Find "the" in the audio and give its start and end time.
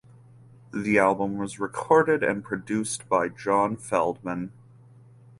0.73-0.97